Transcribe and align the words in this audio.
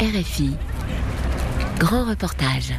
RFI. 0.00 0.52
Grand 1.78 2.08
reportage. 2.08 2.72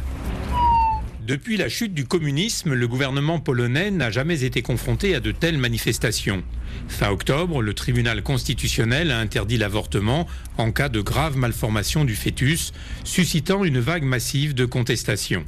Depuis 1.24 1.56
la 1.56 1.68
chute 1.68 1.94
du 1.94 2.04
communisme, 2.04 2.74
le 2.74 2.88
gouvernement 2.88 3.38
polonais 3.38 3.92
n'a 3.92 4.10
jamais 4.10 4.42
été 4.42 4.60
confronté 4.60 5.14
à 5.14 5.20
de 5.20 5.30
telles 5.30 5.56
manifestations. 5.56 6.42
Fin 6.88 7.10
octobre, 7.10 7.62
le 7.62 7.74
tribunal 7.74 8.24
constitutionnel 8.24 9.12
a 9.12 9.20
interdit 9.20 9.56
l'avortement 9.56 10.26
en 10.58 10.72
cas 10.72 10.88
de 10.88 11.00
grave 11.00 11.36
malformation 11.36 12.04
du 12.04 12.16
fœtus, 12.16 12.72
suscitant 13.04 13.62
une 13.62 13.78
vague 13.78 14.02
massive 14.02 14.52
de 14.52 14.64
contestation. 14.64 15.44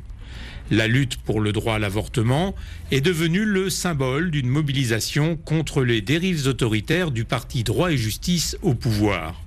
La 0.70 0.86
lutte 0.86 1.16
pour 1.16 1.40
le 1.40 1.50
droit 1.50 1.74
à 1.74 1.78
l'avortement 1.80 2.54
est 2.92 3.00
devenue 3.00 3.44
le 3.44 3.68
symbole 3.68 4.30
d'une 4.30 4.48
mobilisation 4.48 5.36
contre 5.36 5.82
les 5.82 6.02
dérives 6.02 6.46
autoritaires 6.46 7.10
du 7.10 7.24
parti 7.24 7.64
droit 7.64 7.90
et 7.90 7.96
justice 7.96 8.56
au 8.62 8.74
pouvoir. 8.74 9.43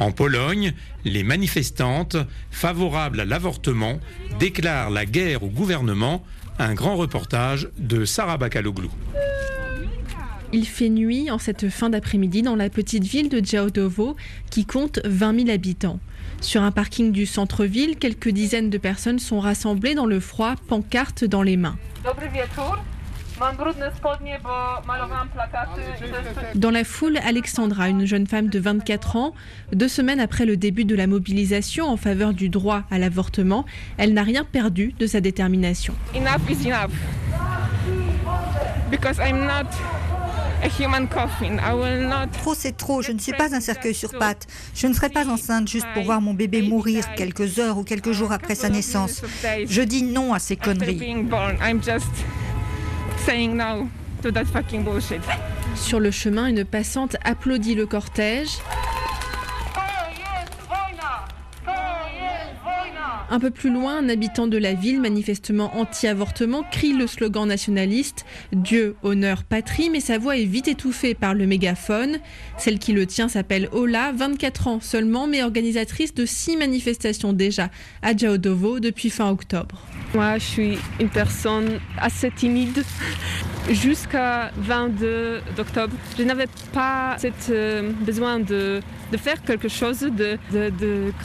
En 0.00 0.10
Pologne, 0.10 0.72
les 1.04 1.22
manifestantes 1.22 2.16
favorables 2.50 3.20
à 3.20 3.24
l'avortement 3.24 4.00
déclarent 4.38 4.90
la 4.90 5.06
guerre 5.06 5.42
au 5.42 5.48
gouvernement. 5.48 6.24
Un 6.58 6.74
grand 6.74 6.96
reportage 6.96 7.68
de 7.78 8.04
Sarah 8.04 8.36
Bakaloglou. 8.36 8.90
Il 10.52 10.66
fait 10.66 10.88
nuit 10.88 11.32
en 11.32 11.38
cette 11.38 11.68
fin 11.68 11.90
d'après-midi 11.90 12.42
dans 12.42 12.54
la 12.54 12.70
petite 12.70 13.02
ville 13.02 13.28
de 13.28 13.40
Działdowo 13.40 14.14
qui 14.50 14.66
compte 14.66 15.00
20 15.04 15.46
000 15.46 15.50
habitants. 15.50 15.98
Sur 16.40 16.62
un 16.62 16.70
parking 16.70 17.10
du 17.10 17.26
centre-ville, 17.26 17.96
quelques 17.96 18.28
dizaines 18.28 18.70
de 18.70 18.78
personnes 18.78 19.18
sont 19.18 19.40
rassemblées 19.40 19.96
dans 19.96 20.06
le 20.06 20.20
froid, 20.20 20.54
pancartes 20.68 21.24
dans 21.24 21.42
les 21.42 21.56
mains. 21.56 21.76
Dans 26.54 26.70
la 26.70 26.84
foule, 26.84 27.18
Alexandra, 27.18 27.88
une 27.88 28.06
jeune 28.06 28.26
femme 28.26 28.48
de 28.48 28.58
24 28.58 29.16
ans, 29.16 29.34
deux 29.72 29.88
semaines 29.88 30.20
après 30.20 30.46
le 30.46 30.56
début 30.56 30.84
de 30.84 30.94
la 30.94 31.06
mobilisation 31.06 31.86
en 31.86 31.96
faveur 31.96 32.32
du 32.32 32.48
droit 32.48 32.84
à 32.90 32.98
l'avortement, 32.98 33.64
elle 33.98 34.14
n'a 34.14 34.22
rien 34.22 34.44
perdu 34.44 34.94
de 34.98 35.06
sa 35.06 35.20
détermination. 35.20 35.94
Enough 36.14 36.48
is 36.48 36.68
enough. 36.68 36.92
Because 38.90 39.18
I'm 39.18 39.44
not 39.46 39.68
a 40.62 40.68
human 40.68 41.08
coffin. 41.08 41.58
I 41.58 41.74
will 41.74 42.08
not 42.08 42.28
Trop 42.32 42.54
c'est 42.54 42.76
trop, 42.76 43.02
je 43.02 43.12
ne 43.12 43.18
suis 43.18 43.32
pas 43.32 43.54
un 43.54 43.60
cercueil 43.60 43.94
sur 43.94 44.12
pattes. 44.12 44.46
Je 44.74 44.86
ne 44.86 44.92
serai 44.92 45.08
pas 45.08 45.26
enceinte 45.26 45.68
juste 45.68 45.86
pour 45.94 46.04
voir 46.04 46.20
mon 46.20 46.34
bébé 46.34 46.62
mourir 46.62 47.12
quelques 47.14 47.58
heures 47.58 47.78
ou 47.78 47.84
quelques 47.84 48.12
jours 48.12 48.32
après 48.32 48.54
sa 48.54 48.68
naissance. 48.68 49.22
Je 49.66 49.82
dis 49.82 50.04
non 50.04 50.32
à 50.32 50.38
ces 50.38 50.54
after 50.54 50.74
conneries. 50.74 51.26
Sur 55.76 55.98
le 55.98 56.10
chemin, 56.10 56.46
une 56.46 56.64
passante 56.66 57.16
applaudit 57.24 57.74
le 57.74 57.86
cortège. 57.86 58.50
Un 63.30 63.40
peu 63.40 63.50
plus 63.50 63.72
loin, 63.72 63.96
un 63.96 64.10
habitant 64.10 64.46
de 64.46 64.58
la 64.58 64.74
ville, 64.74 65.00
manifestement 65.00 65.74
anti-avortement, 65.78 66.64
crie 66.70 66.92
le 66.92 67.06
slogan 67.06 67.48
nationaliste 67.48 68.26
Dieu, 68.52 68.94
honneur, 69.02 69.44
patrie, 69.44 69.88
mais 69.88 70.00
sa 70.00 70.18
voix 70.18 70.36
est 70.36 70.44
vite 70.44 70.68
étouffée 70.68 71.14
par 71.14 71.32
le 71.32 71.46
mégaphone. 71.46 72.18
Celle 72.58 72.78
qui 72.78 72.92
le 72.92 73.06
tient 73.06 73.28
s'appelle 73.28 73.70
Ola, 73.72 74.12
24 74.12 74.68
ans 74.68 74.80
seulement, 74.80 75.26
mais 75.26 75.42
organisatrice 75.42 76.12
de 76.12 76.26
six 76.26 76.58
manifestations 76.58 77.32
déjà 77.32 77.70
à 78.02 78.14
Działdowo 78.14 78.80
depuis 78.80 79.08
fin 79.08 79.30
octobre. 79.30 79.80
Moi, 80.14 80.38
je 80.38 80.44
suis 80.44 80.78
une 81.00 81.08
personne 81.08 81.80
assez 81.98 82.30
timide. 82.30 82.84
Jusqu'à 83.68 84.52
22 84.58 85.40
octobre, 85.58 85.94
je 86.16 86.22
n'avais 86.22 86.46
pas 86.72 87.16
cet 87.18 87.48
euh, 87.50 87.90
besoin 88.06 88.38
de, 88.38 88.80
faire 89.16 89.42
quelque 89.42 89.68
chose, 89.68 90.00
de, 90.00 90.38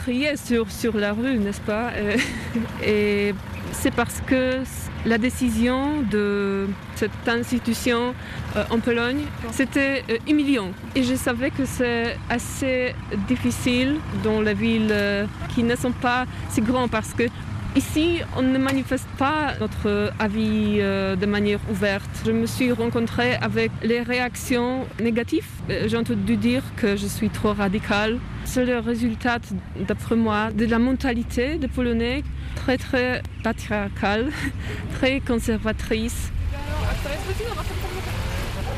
crier 0.02 0.34
sur, 0.36 0.96
la 0.96 1.12
rue, 1.12 1.38
n'est-ce 1.38 1.60
pas? 1.60 1.90
Euh, 1.94 2.16
Et 2.84 3.32
c'est 3.72 3.94
parce 3.94 4.20
que 4.26 4.62
la 5.06 5.18
décision 5.18 6.02
de 6.10 6.66
cette 6.96 7.28
institution 7.28 8.12
euh, 8.56 8.64
en 8.70 8.80
Pologne, 8.80 9.22
c'était 9.52 10.02
humiliant. 10.26 10.70
Et 10.96 11.04
je 11.04 11.14
savais 11.14 11.50
que 11.50 11.64
c'est 11.64 12.16
assez 12.28 12.96
difficile 13.28 13.98
dans 14.24 14.40
les 14.40 14.54
villes 14.54 14.94
qui 15.54 15.62
ne 15.62 15.76
sont 15.76 15.92
pas 15.92 16.24
si 16.48 16.60
grandes 16.60 16.90
parce 16.90 17.12
que 17.12 17.24
Ici, 17.76 18.20
on 18.36 18.42
ne 18.42 18.58
manifeste 18.58 19.06
pas 19.16 19.54
notre 19.60 20.12
avis 20.18 20.78
euh, 20.80 21.14
de 21.14 21.24
manière 21.24 21.60
ouverte. 21.70 22.10
Je 22.26 22.32
me 22.32 22.46
suis 22.46 22.72
rencontrée 22.72 23.34
avec 23.36 23.70
les 23.84 24.02
réactions 24.02 24.86
négatives. 25.00 25.46
Euh, 25.70 25.86
J'ai 25.86 25.96
entendu 25.96 26.36
dire 26.36 26.64
que 26.76 26.96
je 26.96 27.06
suis 27.06 27.30
trop 27.30 27.52
radicale. 27.52 28.18
C'est 28.44 28.64
le 28.64 28.80
résultat, 28.80 29.38
d'après 29.86 30.16
moi, 30.16 30.50
de 30.50 30.66
la 30.66 30.80
mentalité 30.80 31.58
des 31.58 31.68
Polonais 31.68 32.24
très 32.56 32.76
très 32.76 33.22
patriarcale, 33.44 34.30
très 34.98 35.20
conservatrice. 35.20 36.32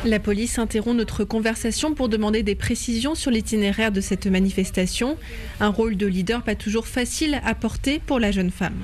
La 0.05 0.19
police 0.19 0.59
interrompt 0.59 0.97
notre 0.97 1.23
conversation 1.23 1.95
pour 1.95 2.09
demander 2.09 2.43
des 2.43 2.57
précisions 2.57 3.15
sur 3.15 3.31
l'itinéraire 3.31 3.93
de 3.93 4.01
cette 4.01 4.27
manifestation. 4.27 5.17
Un 5.61 5.69
rôle 5.69 5.97
de 5.97 6.09
leader 6.09 6.43
pas 6.43 6.57
toujours 6.57 6.89
facile 6.89 7.41
à 7.45 7.55
porter 7.55 8.01
pour 8.05 8.19
la 8.19 8.33
jeune 8.33 8.51
femme. 8.51 8.75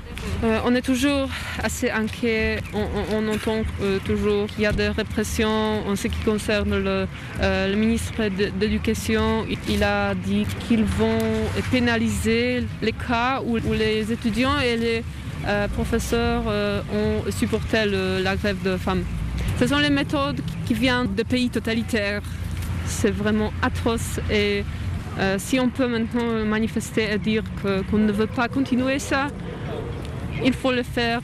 Euh, 0.45 0.59
on 0.63 0.73
est 0.75 0.81
toujours 0.81 1.29
assez 1.61 1.89
inquiet. 1.89 2.61
On, 2.73 3.27
entend 3.27 3.63
euh, 3.81 3.99
toujours 4.05 4.47
qu'il 4.47 4.63
y 4.63 4.65
a 4.65 4.71
des 4.71 4.87
répressions 4.87 5.85
en 5.85 5.97
ce 5.97 6.07
qui 6.07 6.19
concerne 6.23 6.81
le, 6.81 7.05
euh, 7.41 7.75
ministre 7.75 8.23
l'Éducation. 8.59 9.45
Il- 9.67 9.83
a 9.83 10.13
dit 10.13 10.45
qu'ils 10.67 10.83
vont 10.83 11.19
pénaliser 11.71 12.63
les 12.81 12.91
cas 12.91 13.41
où, 13.45 13.57
les 13.73 14.11
étudiants 14.11 14.59
et 14.59 14.75
les 14.75 15.03
professeurs 15.73 16.43
ont 16.47 17.31
supporté 17.31 17.85
la 17.85 18.35
grève 18.35 18.61
de 18.61 18.75
femmes. 18.75 19.03
Ce 19.59 19.67
sont 19.67 19.79
les 19.79 19.89
méthodes 19.89 20.39
qui 20.65 20.73
viennent 20.73 21.13
de 21.13 21.23
pays 21.23 21.49
totalitaires. 21.49 22.21
C'est 22.85 23.11
vraiment 23.11 23.51
atroce 23.61 24.21
et 24.31 24.63
euh, 25.19 25.35
si 25.37 25.59
on 25.59 25.67
peut 25.67 25.87
maintenant 25.87 26.45
manifester 26.45 27.11
et 27.11 27.17
dire 27.17 27.43
qu'on 27.61 27.97
ne 27.97 28.11
veut 28.13 28.27
pas 28.27 28.47
continuer 28.47 28.99
ça, 28.99 29.27
il 30.45 30.53
faut 30.53 30.71
le 30.71 30.83
faire. 30.83 31.19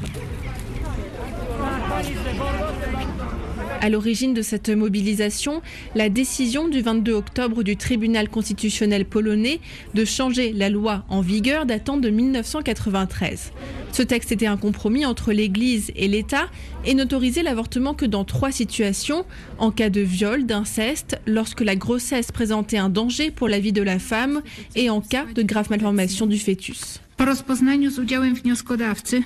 À 3.81 3.89
l'origine 3.89 4.33
de 4.33 4.41
cette 4.41 4.69
mobilisation, 4.69 5.61
la 5.95 6.09
décision 6.09 6.67
du 6.67 6.81
22 6.81 7.13
octobre 7.13 7.63
du 7.63 7.77
tribunal 7.77 8.29
constitutionnel 8.29 9.05
polonais 9.05 9.59
de 9.93 10.05
changer 10.05 10.53
la 10.53 10.69
loi 10.69 11.03
en 11.09 11.21
vigueur 11.21 11.65
datant 11.65 11.97
de 11.97 12.09
1993. 12.09 13.51
Ce 13.91 14.01
texte 14.01 14.31
était 14.31 14.47
un 14.47 14.57
compromis 14.57 15.05
entre 15.05 15.31
l'Église 15.31 15.91
et 15.95 16.07
l'État 16.07 16.49
et 16.85 16.93
n'autorisait 16.93 17.43
l'avortement 17.43 17.93
que 17.93 18.05
dans 18.05 18.25
trois 18.25 18.51
situations, 18.51 19.25
en 19.57 19.71
cas 19.71 19.89
de 19.89 20.01
viol, 20.01 20.45
d'inceste, 20.45 21.19
lorsque 21.25 21.61
la 21.61 21.75
grossesse 21.75 22.31
présentait 22.31 22.77
un 22.77 22.89
danger 22.89 23.31
pour 23.31 23.47
la 23.47 23.59
vie 23.59 23.73
de 23.73 23.81
la 23.81 23.99
femme 23.99 24.41
et 24.75 24.89
en 24.89 25.01
cas 25.01 25.25
de 25.33 25.43
grave 25.43 25.69
malformation 25.69 26.25
du 26.25 26.39
fœtus. 26.39 27.01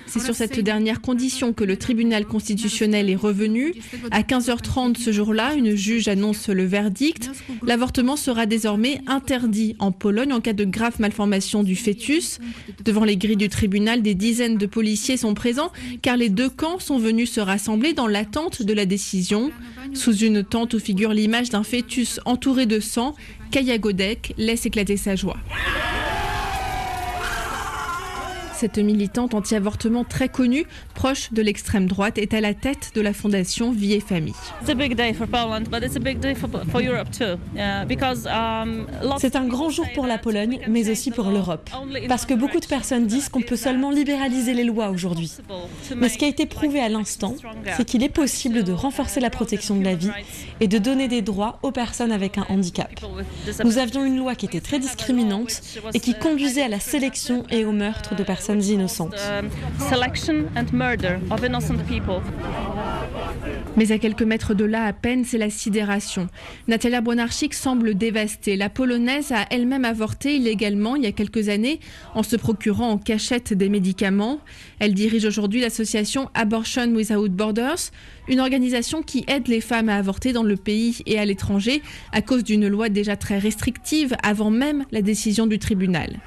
C'est 0.05 0.19
sur 0.19 0.35
cette 0.35 0.59
dernière 0.59 1.01
condition 1.01 1.53
que 1.53 1.63
le 1.63 1.75
tribunal 1.75 2.25
constitutionnel 2.25 3.09
est 3.09 3.16
revenu. 3.16 3.73
À 4.11 4.22
15h30 4.22 4.97
ce 4.97 5.11
jour-là, 5.11 5.55
une 5.55 5.75
juge 5.75 6.07
annonce 6.07 6.49
le 6.49 6.66
verdict. 6.66 7.31
L'avortement 7.63 8.16
sera 8.16 8.45
désormais 8.45 9.01
interdit 9.07 9.75
en 9.79 9.91
Pologne 9.91 10.33
en 10.33 10.39
cas 10.39 10.53
de 10.53 10.66
grave 10.66 10.97
malformation 10.99 11.63
du 11.63 11.75
fœtus. 11.75 12.39
Devant 12.85 13.05
les 13.05 13.17
grilles 13.17 13.38
du 13.38 13.49
tribunal, 13.49 14.03
des 14.03 14.16
dizaines 14.16 14.57
de 14.57 14.66
policiers 14.67 15.17
sont 15.17 15.33
présents 15.33 15.72
car 16.03 16.16
les 16.16 16.29
deux 16.29 16.49
camps 16.49 16.79
sont 16.79 16.99
venus 16.99 17.31
se 17.31 17.39
rassembler 17.39 17.94
dans 17.94 18.07
l'attente 18.07 18.61
de 18.61 18.73
la 18.73 18.85
décision. 18.85 19.51
Sous 19.95 20.16
une 20.16 20.44
tente 20.44 20.75
où 20.75 20.79
figure 20.79 21.11
l'image 21.11 21.49
d'un 21.49 21.63
fœtus 21.63 22.19
entouré 22.25 22.67
de 22.67 22.79
sang, 22.79 23.16
Kaya 23.49 23.79
Godek 23.79 24.33
laisse 24.38 24.67
éclater 24.67 24.95
sa 24.95 25.16
joie. 25.16 25.38
Cette 28.59 28.78
militante 28.78 29.35
anti-avortement 29.35 30.03
très 30.03 30.28
connue, 30.28 30.66
proche 30.94 31.32
de 31.32 31.41
l'extrême 31.41 31.85
droite, 31.85 32.17
est 32.17 32.34
à 32.34 32.41
la 32.41 32.53
tête 32.53 32.91
de 32.94 33.00
la 33.00 33.14
fondation 33.14 33.72
Vie 33.72 33.94
et 33.94 34.02
Famille. 34.02 34.34
Um, 38.26 38.88
C'est 39.17 39.38
un 39.38 39.47
grand 39.47 39.70
jour 39.70 39.85
pour 39.96 40.08
la 40.08 40.17
Pologne, 40.17 40.59
mais 40.67 40.90
aussi 40.90 41.09
pour 41.11 41.29
l'Europe. 41.29 41.70
Parce 42.09 42.26
que 42.26 42.34
beaucoup 42.34 42.59
de 42.59 42.66
personnes 42.66 43.08
disent 43.08 43.29
qu'on 43.29 43.41
peut 43.41 43.56
seulement 43.56 43.91
libéraliser 43.91 44.53
les 44.53 44.66
lois 44.66 44.90
aujourd'hui. 44.90 45.32
Mais 45.96 46.09
ce 46.09 46.17
qui 46.17 46.26
a 46.26 46.28
été 46.28 46.46
prouvé 46.46 46.82
à 46.82 46.90
l'instant, 46.90 47.35
c'est 47.78 47.85
qu'il 47.85 48.03
est 48.03 48.09
possible 48.09 48.66
de 48.66 48.73
renforcer 48.73 49.22
la 49.22 49.29
protection 49.29 49.78
de 49.78 49.85
la 49.85 49.96
vie 49.96 50.12
et 50.59 50.67
de 50.67 50.78
donner 50.79 51.08
des 51.08 51.22
droits 51.22 51.59
aux 51.64 51.72
personnes 51.72 52.12
avec 52.12 52.38
un 52.38 52.46
handicap. 52.50 52.91
Nous 53.64 53.78
avions 53.78 54.03
une 54.03 54.17
loi 54.17 54.35
qui 54.35 54.47
était 54.47 54.59
très 54.59 54.79
discriminante 54.79 55.62
et 55.94 56.02
qui 56.02 56.14
conduisait 56.14 56.64
à 56.64 56.67
la 56.67 56.82
sélection 56.82 57.46
et 57.50 57.64
au 57.64 57.72
meurtre 57.72 58.16
de 58.16 58.23
personnes 58.23 58.48
innocentes. 58.57 59.16
um, 59.29 59.49
selection 59.90 60.46
and 60.55 60.72
murder 60.73 61.19
of 61.31 61.43
innocent 61.43 61.78
people. 61.87 62.22
Mais 63.78 63.91
à 63.91 63.97
quelques 63.99 64.23
mètres 64.23 64.53
de 64.53 64.66
là, 64.66 64.85
à 64.85 64.93
peine, 64.93 65.23
c'est 65.23 65.37
la 65.37 65.49
sidération. 65.49 66.28
Natalia 66.67 67.01
Bonarchik 67.01 67.53
semble 67.53 67.96
dévastée. 67.96 68.57
La 68.57 68.69
Polonaise 68.69 69.31
a 69.31 69.46
elle-même 69.51 69.85
avorté 69.85 70.35
illégalement 70.35 70.96
il 70.96 71.03
y 71.03 71.07
a 71.07 71.11
quelques 71.11 71.49
années 71.49 71.79
en 72.16 72.23
se 72.23 72.35
procurant 72.35 72.90
en 72.90 72.97
cachette 72.97 73.53
des 73.53 73.69
médicaments. 73.69 74.40
Elle 74.79 74.93
dirige 74.93 75.25
aujourd'hui 75.25 75.61
l'association 75.61 76.29
Abortion 76.34 76.87
Without 76.93 77.29
Borders, 77.29 77.91
une 78.28 78.40
organisation 78.40 79.02
qui 79.02 79.23
aide 79.28 79.47
les 79.47 79.61
femmes 79.61 79.90
à 79.90 79.95
avorter 79.95 80.34
dans 80.34 80.43
le 80.43 80.57
pays 80.57 81.02
et 81.05 81.19
à 81.19 81.25
l'étranger 81.25 81.81
à 82.11 82.22
cause 82.22 82.43
d'une 82.43 82.67
loi 82.67 82.90
déjà 82.90 83.16
très 83.16 83.37
restrictive 83.40 84.16
avant 84.23 84.52
même 84.52 84.85
la 84.91 85.02
décision 85.02 85.47
du 85.47 85.59
tribunal. 85.59 86.19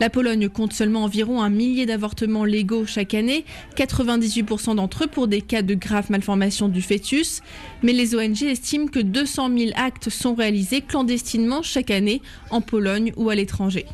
La 0.00 0.08
Pologne 0.08 0.48
compte 0.48 0.72
seulement 0.72 1.04
environ 1.04 1.42
un 1.42 1.50
millier 1.50 1.84
d'avortements 1.84 2.46
légaux 2.46 2.86
chaque 2.86 3.12
année, 3.12 3.44
98% 3.76 4.76
d'entre 4.76 5.04
eux 5.04 5.06
pour 5.06 5.28
des 5.28 5.42
cas 5.42 5.60
de 5.60 5.74
grave 5.74 6.10
malformation 6.10 6.68
du 6.70 6.80
fœtus. 6.80 7.42
Mais 7.82 7.92
les 7.92 8.14
ONG 8.14 8.42
estiment 8.42 8.86
que 8.86 8.98
200 8.98 9.50
000 9.58 9.70
actes 9.76 10.08
sont 10.08 10.34
réalisés 10.34 10.80
clandestinement 10.80 11.62
chaque 11.62 11.90
année 11.90 12.22
en 12.50 12.62
Pologne 12.62 13.12
ou 13.16 13.28
à 13.28 13.34
l'étranger. 13.34 13.84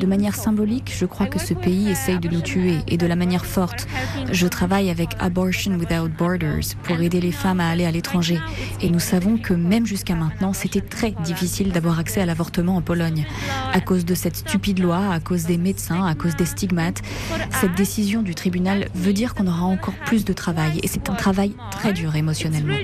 De 0.00 0.06
manière 0.06 0.34
symbolique, 0.34 0.92
je 0.92 1.06
crois 1.06 1.26
que 1.26 1.38
ce 1.38 1.54
pays 1.54 1.88
essaye 1.88 2.18
de 2.18 2.28
nous 2.28 2.40
tuer 2.40 2.78
et 2.88 2.96
de 2.96 3.06
la 3.06 3.14
manière 3.14 3.46
forte. 3.46 3.86
Je 4.32 4.46
travaille 4.48 4.90
avec 4.90 5.10
Abortion 5.20 5.72
Without 5.78 6.08
Borders 6.08 6.74
pour 6.82 7.00
aider 7.00 7.20
les 7.20 7.30
femmes 7.30 7.60
à 7.60 7.68
aller 7.68 7.84
à 7.84 7.92
l'étranger. 7.92 8.40
Et 8.80 8.90
nous 8.90 8.98
savons 8.98 9.36
que 9.36 9.54
même 9.54 9.86
jusqu'à 9.86 10.16
maintenant, 10.16 10.52
c'était 10.52 10.80
très 10.80 11.12
difficile 11.22 11.70
d'avoir 11.70 12.00
accès 12.00 12.20
à 12.20 12.26
l'avortement 12.26 12.74
en 12.74 12.82
Pologne. 12.82 13.24
À 13.72 13.80
cause 13.80 14.04
de 14.04 14.16
cette 14.16 14.36
stupide 14.36 14.80
loi, 14.80 15.12
à 15.12 15.20
cause 15.20 15.44
des 15.44 15.58
médecins, 15.58 16.04
à 16.04 16.16
cause 16.16 16.34
des 16.34 16.46
stigmates, 16.46 17.02
cette 17.60 17.74
décision 17.76 18.22
du 18.22 18.34
tribunal 18.34 18.88
veut 18.96 19.12
dire 19.12 19.34
qu'on 19.34 19.46
aura 19.46 19.64
encore 19.64 19.94
plus 20.06 20.24
de 20.24 20.32
travail. 20.32 20.80
Et 20.82 20.88
c'est 20.88 21.08
un 21.08 21.14
travail 21.14 21.54
très 21.70 21.92
dur 21.92 22.16
émotionnellement. 22.16 22.74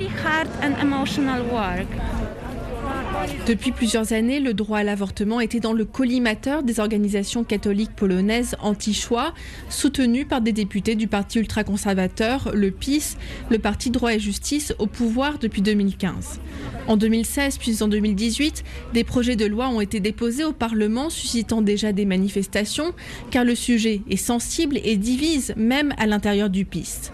Depuis 3.47 3.73
plusieurs 3.73 4.13
années, 4.13 4.41
le 4.41 4.55
droit 4.55 4.79
à 4.79 4.83
l'avortement 4.85 5.41
était 5.41 5.61
dans 5.61 5.73
le 5.73 5.85
collimateur 5.85 6.63
des 6.63 6.81
organisations 6.81 7.45
catholiques 7.45 7.95
polonaises 7.95 8.57
anti-choix, 8.61 9.35
soutenues 9.69 10.25
par 10.25 10.41
des 10.41 10.53
députés 10.53 10.95
du 10.95 11.09
parti 11.09 11.39
ultra-conservateur, 11.39 12.53
le 12.55 12.71
PiS, 12.71 13.17
le 13.51 13.59
parti 13.59 13.91
droit 13.91 14.15
et 14.15 14.21
justice, 14.21 14.75
au 14.79 14.87
pouvoir 14.87 15.39
depuis 15.39 15.63
2015. 15.63 16.41
En 16.87 16.97
2016 16.97 17.59
puis 17.59 17.83
en 17.83 17.89
2018, 17.89 18.65
des 18.93 19.05
projets 19.05 19.37
de 19.37 19.47
loi 19.47 19.69
ont 19.69 19.81
été 19.81 20.01
déposés 20.01 20.45
au 20.45 20.53
Parlement, 20.53 21.11
suscitant 21.11 21.63
déjà 21.63 21.93
des 21.93 22.05
manifestations, 22.05 22.93
car 23.31 23.45
le 23.45 23.55
sujet 23.55 24.03
est 24.09 24.17
sensible 24.17 24.79
et 24.83 24.97
divise 24.97 25.55
même 25.57 25.95
à 25.99 26.07
l'intérieur 26.07 26.51
du 26.51 26.65
PiS. 26.65 27.13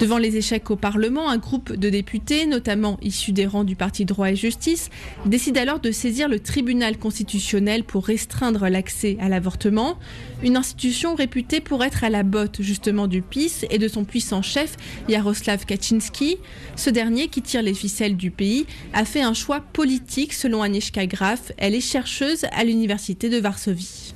Devant 0.00 0.18
les 0.18 0.36
échecs 0.36 0.70
au 0.70 0.76
Parlement, 0.76 1.28
un 1.28 1.38
groupe 1.38 1.72
de 1.72 1.90
députés, 1.90 2.46
notamment 2.46 2.98
issus 3.02 3.32
des 3.32 3.46
rangs 3.46 3.64
du 3.64 3.74
Parti 3.74 4.04
droit 4.04 4.30
et 4.30 4.36
justice, 4.36 4.90
décide 5.26 5.58
alors 5.58 5.80
de 5.80 5.90
saisir 5.90 6.28
le 6.28 6.38
tribunal 6.38 6.98
constitutionnel 6.98 7.82
pour 7.82 8.06
restreindre 8.06 8.68
l'accès 8.68 9.16
à 9.20 9.28
l'avortement, 9.28 9.98
une 10.44 10.56
institution 10.56 11.16
réputée 11.16 11.60
pour 11.60 11.82
être 11.82 12.04
à 12.04 12.10
la 12.10 12.22
botte 12.22 12.62
justement 12.62 13.08
du 13.08 13.22
PIS 13.22 13.64
et 13.70 13.78
de 13.78 13.88
son 13.88 14.04
puissant 14.04 14.40
chef 14.40 14.76
Jaroslav 15.08 15.66
Kaczynski. 15.66 16.36
Ce 16.76 16.90
dernier, 16.90 17.26
qui 17.26 17.42
tire 17.42 17.62
les 17.62 17.74
ficelles 17.74 18.16
du 18.16 18.30
pays, 18.30 18.66
a 18.92 19.04
fait 19.04 19.22
un 19.22 19.34
choix 19.34 19.60
politique 19.60 20.32
selon 20.32 20.62
Aniszka 20.62 21.06
Graf. 21.06 21.50
Elle 21.56 21.74
est 21.74 21.80
chercheuse 21.80 22.44
à 22.52 22.62
l'université 22.62 23.28
de 23.28 23.38
Varsovie. 23.38 24.14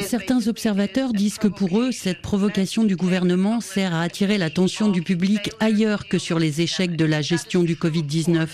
Certains 0.00 0.46
observateurs 0.46 1.12
disent 1.12 1.38
que 1.38 1.48
pour 1.48 1.80
eux, 1.80 1.90
cette 1.90 2.22
provocation 2.22 2.84
du 2.84 2.94
gouvernement 2.94 3.60
sert 3.60 3.94
à 3.94 3.95
attirer 4.00 4.38
l'attention 4.38 4.88
du 4.88 5.02
public 5.02 5.50
ailleurs 5.60 6.08
que 6.08 6.18
sur 6.18 6.38
les 6.38 6.60
échecs 6.60 6.96
de 6.96 7.04
la 7.04 7.22
gestion 7.22 7.62
du 7.62 7.74
Covid-19. 7.74 8.46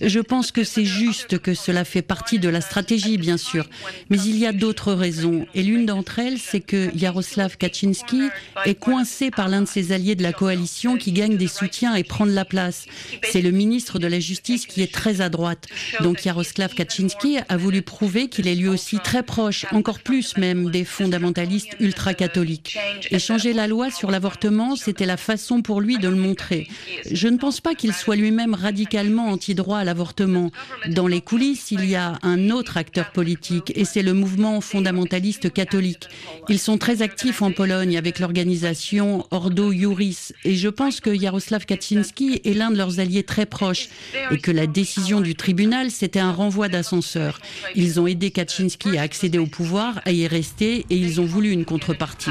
Je 0.00 0.20
pense 0.20 0.52
que 0.52 0.64
c'est 0.64 0.84
juste 0.84 1.38
que 1.38 1.54
cela 1.54 1.84
fait 1.84 2.02
partie 2.02 2.38
de 2.38 2.48
la 2.48 2.60
stratégie, 2.60 3.18
bien 3.18 3.36
sûr, 3.36 3.66
mais 4.10 4.18
il 4.18 4.36
y 4.38 4.46
a 4.46 4.52
d'autres 4.52 4.92
raisons. 4.92 5.46
Et 5.54 5.62
l'une 5.62 5.86
d'entre 5.86 6.18
elles, 6.18 6.38
c'est 6.38 6.60
que 6.60 6.90
Jaroslav 6.94 7.56
Kaczynski 7.56 8.28
est 8.64 8.74
coincé 8.74 9.30
par 9.30 9.48
l'un 9.48 9.62
de 9.62 9.68
ses 9.68 9.92
alliés 9.92 10.14
de 10.14 10.22
la 10.22 10.32
coalition 10.32 10.96
qui 10.96 11.12
gagne 11.12 11.36
des 11.36 11.48
soutiens 11.48 11.94
et 11.94 12.04
prend 12.04 12.26
de 12.26 12.32
la 12.32 12.44
place. 12.44 12.86
C'est 13.22 13.42
le 13.42 13.50
ministre 13.50 13.98
de 13.98 14.06
la 14.06 14.20
Justice 14.20 14.66
qui 14.66 14.82
est 14.82 14.92
très 14.92 15.20
à 15.20 15.28
droite. 15.28 15.66
Donc 16.00 16.22
Jaroslav 16.22 16.74
Kaczynski 16.74 17.38
a 17.48 17.56
voulu 17.56 17.82
prouver 17.82 18.28
qu'il 18.28 18.48
est 18.48 18.54
lui 18.54 18.68
aussi 18.68 18.98
très 18.98 19.22
proche, 19.22 19.66
encore 19.72 20.00
plus 20.00 20.36
même, 20.36 20.70
des 20.70 20.84
fondamentalistes 20.84 21.76
ultra-catholiques. 21.80 22.78
Et 23.10 23.18
changer 23.18 23.52
la 23.52 23.66
loi 23.66 23.90
sur 23.90 24.10
l'avortement, 24.10 24.76
c'était 24.78 25.06
la 25.06 25.16
façon 25.16 25.62
pour 25.62 25.80
lui 25.80 25.98
de 25.98 26.08
le 26.08 26.16
montrer. 26.16 26.68
Je 27.10 27.28
ne 27.28 27.36
pense 27.36 27.60
pas 27.60 27.74
qu'il 27.74 27.92
soit 27.92 28.16
lui-même 28.16 28.54
radicalement 28.54 29.28
anti-droit 29.28 29.78
à 29.78 29.84
l'avortement. 29.84 30.50
Dans 30.88 31.06
les 31.06 31.20
coulisses, 31.20 31.70
il 31.70 31.84
y 31.84 31.96
a 31.96 32.18
un 32.22 32.50
autre 32.50 32.76
acteur 32.76 33.10
politique, 33.12 33.72
et 33.74 33.84
c'est 33.84 34.02
le 34.02 34.14
mouvement 34.14 34.60
fondamentaliste 34.60 35.52
catholique. 35.52 36.08
Ils 36.48 36.58
sont 36.58 36.78
très 36.78 37.02
actifs 37.02 37.42
en 37.42 37.52
Pologne 37.52 37.96
avec 37.96 38.18
l'organisation 38.18 39.26
Ordo 39.30 39.72
Juris, 39.72 40.32
et 40.44 40.54
je 40.54 40.68
pense 40.68 41.00
que 41.00 41.18
Jaroslav 41.18 41.66
Kaczynski 41.66 42.40
est 42.44 42.54
l'un 42.54 42.70
de 42.70 42.76
leurs 42.76 43.00
alliés 43.00 43.22
très 43.22 43.46
proches, 43.46 43.88
et 44.30 44.38
que 44.38 44.50
la 44.50 44.66
décision 44.66 45.20
du 45.20 45.34
tribunal, 45.34 45.90
c'était 45.90 46.20
un 46.20 46.32
renvoi 46.32 46.68
d'ascenseur. 46.68 47.40
Ils 47.74 48.00
ont 48.00 48.06
aidé 48.06 48.30
Kaczynski 48.30 48.98
à 48.98 49.02
accéder 49.02 49.38
au 49.38 49.46
pouvoir, 49.46 50.00
à 50.04 50.12
y 50.12 50.26
rester, 50.26 50.86
et 50.90 50.96
ils 50.96 51.20
ont 51.20 51.26
voulu 51.26 51.50
une 51.50 51.64
contrepartie. 51.64 52.30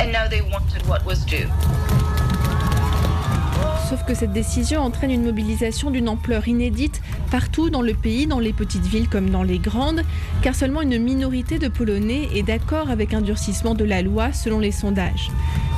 and 0.00 0.12
now 0.12 0.28
they 0.28 0.42
wanted 0.42 0.86
what 0.86 1.04
was 1.04 1.24
due. 1.24 1.50
Sauf 3.88 4.04
que 4.04 4.12
cette 4.12 4.34
décision 4.34 4.82
entraîne 4.82 5.10
une 5.10 5.24
mobilisation 5.24 5.90
d'une 5.90 6.10
ampleur 6.10 6.46
inédite 6.46 7.00
partout 7.30 7.70
dans 7.70 7.80
le 7.80 7.94
pays, 7.94 8.26
dans 8.26 8.38
les 8.38 8.52
petites 8.52 8.84
villes 8.84 9.08
comme 9.08 9.30
dans 9.30 9.42
les 9.42 9.58
grandes, 9.58 10.02
car 10.42 10.54
seulement 10.54 10.82
une 10.82 10.98
minorité 10.98 11.58
de 11.58 11.68
Polonais 11.68 12.28
est 12.34 12.42
d'accord 12.42 12.90
avec 12.90 13.14
un 13.14 13.22
durcissement 13.22 13.74
de 13.74 13.84
la 13.84 14.02
loi 14.02 14.34
selon 14.34 14.58
les 14.58 14.72
sondages. 14.72 15.30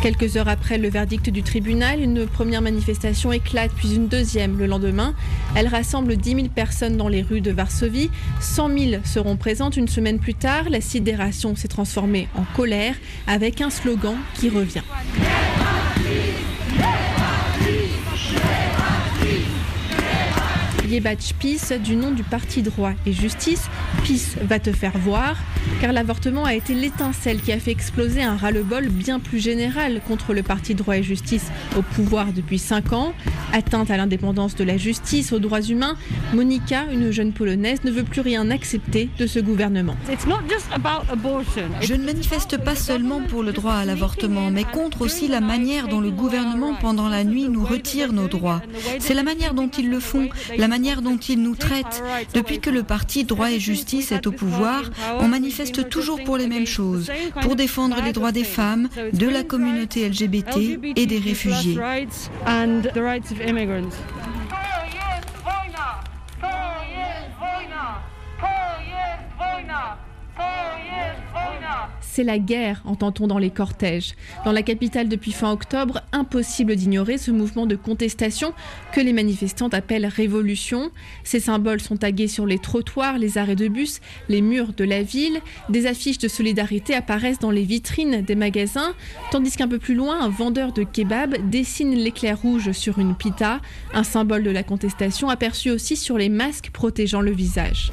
Quelques 0.02 0.36
heures 0.36 0.48
après 0.48 0.76
le 0.76 0.88
verdict 0.88 1.30
du 1.30 1.44
tribunal, 1.44 2.00
une 2.00 2.26
première 2.26 2.62
manifestation 2.62 3.30
éclate, 3.30 3.70
puis 3.76 3.94
une 3.94 4.08
deuxième 4.08 4.58
le 4.58 4.66
lendemain. 4.66 5.14
Elle 5.54 5.68
rassemble 5.68 6.16
10 6.16 6.34
000 6.34 6.48
personnes 6.48 6.96
dans 6.96 7.08
les 7.08 7.22
rues 7.22 7.42
de 7.42 7.52
Varsovie. 7.52 8.10
100 8.40 8.78
000 8.78 9.02
seront 9.04 9.36
présentes 9.36 9.76
une 9.76 9.88
semaine 9.88 10.18
plus 10.18 10.34
tard. 10.34 10.68
La 10.68 10.80
sidération 10.80 11.54
s'est 11.54 11.68
transformée 11.68 12.26
en 12.34 12.42
colère 12.56 12.96
avec 13.28 13.60
un 13.60 13.70
slogan 13.70 14.16
qui 14.34 14.48
revient. 14.48 14.82
Yebach 20.90 21.35
Peace, 21.38 21.73
du 21.73 21.94
nom 21.94 22.11
du 22.11 22.25
parti 22.25 22.62
droit 22.62 22.90
et 23.06 23.12
justice, 23.12 23.68
Peace 24.04 24.37
va 24.42 24.59
te 24.59 24.73
faire 24.73 24.99
voir, 24.99 25.37
car 25.80 25.92
l'avortement 25.92 26.44
a 26.44 26.54
été 26.54 26.75
l'étincelle 26.75 27.40
qui 27.40 27.52
a 27.52 27.61
fait 27.61 27.70
exploser 27.70 28.23
un 28.23 28.37
ras-le-bol 28.37 28.88
bien 28.88 29.20
plus 29.20 29.38
général 29.38 30.00
contre 30.09 30.35
le 30.35 30.42
parti 30.42 30.75
droit 30.75 30.97
et 30.97 31.04
justice 31.04 31.47
au 31.78 31.82
pouvoir 31.82 32.32
depuis 32.32 32.59
5 32.59 32.92
ans. 32.92 33.12
Atteinte 33.52 33.90
à 33.92 33.97
l'indépendance 33.97 34.56
de 34.56 34.64
la 34.64 34.76
justice, 34.76 35.32
aux 35.32 35.38
droits 35.38 35.62
humains, 35.62 35.97
Monica, 36.35 36.87
une 36.92 37.12
jeune 37.12 37.32
polonaise, 37.32 37.85
ne 37.85 37.92
veut 37.92 38.04
plus 38.04 38.20
rien 38.20 38.50
accepter 38.50 39.11
de 39.16 39.28
ce 39.28 39.38
gouvernement. 39.38 39.97
Je 41.82 41.94
ne 41.94 42.04
manifeste 42.04 42.59
pas 42.59 42.75
seulement 42.75 43.20
pour 43.20 43.44
le 43.44 43.52
droit 43.52 43.75
à 43.75 43.85
l'avortement, 43.85 44.50
mais 44.50 44.64
contre 44.64 45.02
aussi 45.02 45.28
la 45.28 45.40
manière 45.40 45.87
dont 45.87 46.00
le 46.00 46.11
gouvernement 46.11 46.75
pendant 46.75 47.09
la 47.09 47.23
nuit 47.23 47.49
nous 47.49 47.64
retire 47.64 48.12
nos 48.12 48.26
droits. 48.26 48.61
C'est 48.99 49.14
la 49.14 49.23
manière 49.23 49.54
dont 49.54 49.68
ils 49.68 49.88
le 49.88 50.00
font, 50.00 50.28
la 50.56 50.66
manière 50.66 50.79
dont 50.80 51.18
ils 51.18 51.42
nous 51.42 51.54
traitent. 51.54 52.02
Depuis 52.34 52.58
que 52.58 52.70
le 52.70 52.82
parti 52.82 53.25
droit 53.25 53.50
et 53.50 53.60
justice 53.60 54.12
est 54.12 54.26
au 54.26 54.32
pouvoir, 54.32 54.82
on 55.20 55.28
manifeste 55.28 55.88
toujours 55.88 56.22
pour 56.25 56.37
les 56.37 56.46
mêmes 56.46 56.66
choses, 56.66 57.10
pour 57.42 57.56
défendre 57.56 58.02
les 58.02 58.12
droits 58.12 58.32
des 58.32 58.44
femmes, 58.44 58.88
de 59.12 59.28
la 59.28 59.42
communauté 59.42 60.08
LGBT 60.08 60.56
et 60.96 61.06
des 61.06 61.18
réfugiés. 61.18 61.78
C'est 72.20 72.24
la 72.24 72.38
guerre, 72.38 72.82
entend-on 72.84 73.26
dans 73.26 73.38
les 73.38 73.48
cortèges. 73.48 74.12
Dans 74.44 74.52
la 74.52 74.60
capitale 74.60 75.08
depuis 75.08 75.32
fin 75.32 75.50
octobre, 75.50 76.02
impossible 76.12 76.76
d'ignorer 76.76 77.16
ce 77.16 77.30
mouvement 77.30 77.64
de 77.64 77.76
contestation 77.76 78.52
que 78.92 79.00
les 79.00 79.14
manifestants 79.14 79.68
appellent 79.68 80.04
révolution. 80.04 80.90
Ces 81.24 81.40
symboles 81.40 81.80
sont 81.80 81.96
tagués 81.96 82.28
sur 82.28 82.44
les 82.44 82.58
trottoirs, 82.58 83.16
les 83.16 83.38
arrêts 83.38 83.56
de 83.56 83.68
bus, 83.68 84.00
les 84.28 84.42
murs 84.42 84.74
de 84.74 84.84
la 84.84 85.02
ville. 85.02 85.40
Des 85.70 85.86
affiches 85.86 86.18
de 86.18 86.28
solidarité 86.28 86.94
apparaissent 86.94 87.38
dans 87.38 87.50
les 87.50 87.64
vitrines 87.64 88.20
des 88.20 88.34
magasins, 88.34 88.92
tandis 89.30 89.56
qu'un 89.56 89.66
peu 89.66 89.78
plus 89.78 89.94
loin, 89.94 90.20
un 90.20 90.28
vendeur 90.28 90.74
de 90.74 90.82
kebab 90.82 91.48
dessine 91.48 91.94
l'éclair 91.94 92.38
rouge 92.38 92.72
sur 92.72 92.98
une 92.98 93.14
pita, 93.14 93.62
un 93.94 94.04
symbole 94.04 94.42
de 94.42 94.50
la 94.50 94.62
contestation 94.62 95.30
aperçu 95.30 95.70
aussi 95.70 95.96
sur 95.96 96.18
les 96.18 96.28
masques 96.28 96.68
protégeant 96.70 97.22
le 97.22 97.32
visage. 97.32 97.90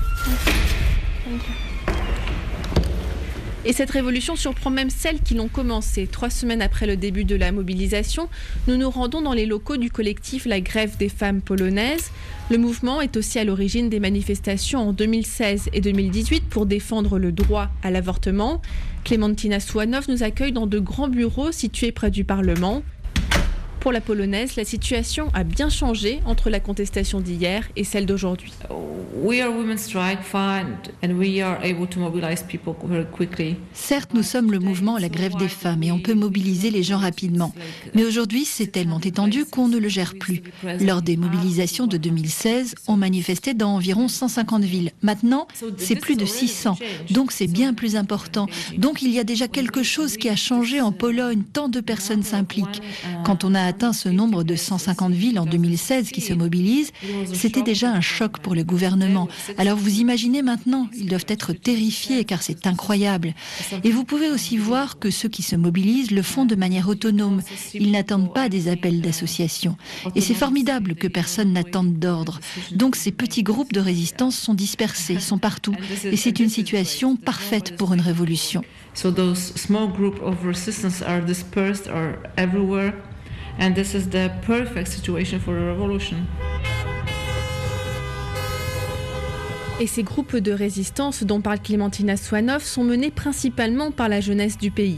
Et 3.68 3.74
cette 3.74 3.92
révolution 3.92 4.38
surprend 4.38 4.70
même 4.70 4.90
celles 4.90 5.20
qui 5.20 5.34
l'ont 5.34 5.50
commencée. 5.50 6.08
Trois 6.10 6.30
semaines 6.30 6.62
après 6.62 6.88
le 6.88 6.96
début 6.96 7.26
de 7.26 7.36
la 7.36 7.52
mobilisation, 7.52 8.30
nous 8.70 8.78
nous 8.78 8.90
rendons 8.90 9.22
dans 9.22 9.34
les 9.34 9.46
locaux 9.46 9.76
du 9.76 9.92
collectif 9.92 10.46
La 10.46 10.62
Grève 10.62 10.96
des 10.96 11.10
femmes 11.10 11.42
polonaises. 11.42 12.12
Le 12.50 12.58
mouvement 12.58 13.02
est 13.02 13.18
aussi 13.18 13.40
à 13.40 13.44
l'origine 13.44 13.90
des 13.90 14.00
manifestations 14.00 14.80
en 14.80 14.94
2016 14.94 15.72
et 15.74 15.82
2018 15.82 16.46
pour 16.46 16.66
défendre 16.66 17.20
le 17.20 17.34
droit 17.34 17.68
à 17.84 17.92
l'avortement. 17.92 18.62
Clémentina 19.04 19.60
Swanov 19.60 20.06
nous 20.08 20.24
accueille 20.24 20.54
dans 20.54 20.68
de 20.68 20.80
grands 20.80 21.10
bureaux 21.10 21.52
situés 21.52 21.92
près 21.92 22.10
du 22.10 22.24
Parlement. 22.24 22.84
Pour 23.88 23.94
la 23.94 24.02
polonaise, 24.02 24.58
la 24.58 24.66
situation 24.66 25.30
a 25.34 25.46
bien 25.46 25.70
changé 25.70 26.20
entre 26.26 26.50
la 26.50 26.60
contestation 26.60 27.22
d'hier 27.22 27.70
et 27.78 27.86
celle 27.86 28.06
d'aujourd'hui. 28.06 28.52
Certes, 33.74 34.10
nous 34.14 34.24
sommes 34.24 34.52
le 34.52 34.60
mouvement 34.60 34.98
La 34.98 35.08
Grève 35.08 35.36
des 35.38 35.48
femmes 35.48 35.84
et 35.84 35.92
on 35.94 36.00
peut 36.00 36.14
mobiliser 36.14 36.70
les 36.70 36.84
gens 36.84 36.98
rapidement. 36.98 37.54
Mais 37.96 38.04
aujourd'hui, 38.04 38.44
c'est 38.44 38.68
tellement 38.68 39.00
étendu 39.00 39.46
qu'on 39.46 39.70
ne 39.70 39.78
le 39.78 39.88
gère 39.88 40.16
plus. 40.20 40.44
Lors 40.82 41.02
des 41.02 41.16
mobilisations 41.16 41.88
de 41.88 41.96
2016, 41.96 42.76
on 42.88 42.98
manifestait 42.98 43.54
dans 43.54 43.76
environ 43.76 44.10
150 44.10 44.64
villes. 44.64 44.92
Maintenant, 45.02 45.48
c'est 45.78 45.96
plus 45.96 46.18
de 46.18 46.26
600. 46.26 46.78
Donc 47.12 47.32
c'est 47.32 47.48
bien 47.48 47.74
plus 47.74 47.96
important. 47.96 48.48
Donc 48.78 49.02
il 49.02 49.12
y 49.12 49.20
a 49.20 49.24
déjà 49.24 49.48
quelque 49.48 49.82
chose 49.82 50.18
qui 50.18 50.28
a 50.28 50.36
changé 50.36 50.82
en 50.82 50.92
Pologne. 50.92 51.44
Tant 51.54 51.70
de 51.70 51.80
personnes 51.80 52.24
s'impliquent. 52.24 52.82
Quand 53.24 53.46
on 53.46 53.56
a 53.56 53.62
ce 53.94 54.10
nombre 54.10 54.44
de 54.44 54.56
150 54.56 55.14
villes 55.14 55.40
en 55.40 55.46
2016 55.46 56.12
qui 56.12 56.22
se 56.22 56.34
mobilisent, 56.34 56.92
c'était 57.34 57.62
déjà 57.62 57.92
un 57.92 58.02
choc 58.02 58.40
pour 58.40 58.56
le 58.56 58.64
gouvernement. 58.64 59.28
Alors 59.58 59.78
vous 59.78 60.00
imaginez 60.00 60.42
maintenant, 60.42 60.88
ils 60.98 61.08
doivent 61.08 61.26
être 61.28 61.54
terrifiés 61.54 62.26
car 62.26 62.42
c'est 62.42 62.68
incroyable. 62.68 63.34
Et 63.84 63.92
vous 63.92 64.04
pouvez 64.04 64.30
aussi 64.30 64.58
voir 64.58 65.00
que 65.00 65.12
ceux 65.12 65.30
qui 65.30 65.44
se 65.44 65.56
mobilisent 65.56 66.12
le 66.12 66.22
font 66.22 66.46
de 66.46 66.56
manière 66.56 66.90
autonome. 66.90 67.42
Ils 67.74 67.92
n'attendent 67.92 68.34
pas 68.34 68.50
des 68.50 68.68
appels 68.68 69.02
d'associations. 69.02 69.78
Et 70.16 70.22
c'est 70.22 70.34
formidable 70.34 70.96
que 70.96 71.08
personne 71.08 71.54
n'attende 71.54 72.00
d'ordre. 72.00 72.40
Donc 72.72 72.96
ces 72.96 73.12
petits 73.12 73.44
groupes 73.44 73.74
de 73.74 73.80
résistance 73.80 74.38
sont 74.38 74.54
dispersés, 74.54 75.20
sont 75.20 75.38
partout. 75.38 75.76
Et 76.04 76.18
c'est 76.18 76.40
une 76.40 76.50
situation 76.50 77.16
parfaite 77.16 77.76
pour 77.78 77.94
une 77.94 78.02
révolution. 78.02 78.64
So 78.94 79.12
those 79.12 79.54
small 79.56 79.88
groups 79.88 80.20
of 80.24 80.44
resistance 80.44 81.04
are 81.04 81.22
dispersed 81.22 81.88
everywhere 82.36 82.94
and 83.58 83.76
this 83.76 83.96
is 83.96 84.10
the 84.10 84.32
perfect 84.42 84.88
situation 84.90 85.40
for 85.40 85.58
a 85.58 85.66
revolution. 85.66 86.28
Et 89.80 89.86
ces 89.86 90.02
groupes 90.02 90.36
de 90.36 90.52
résistance 90.52 91.24
dont 91.24 91.40
parle 91.40 91.60
Clémentina 91.60 92.18
Swanov 92.18 92.64
sont 92.64 92.84
menés 92.84 93.12
principalement 93.12 93.92
par 93.92 94.10
la 94.10 94.22
jeunesse 94.22 94.58
du 94.58 94.72
pays, 94.72 94.98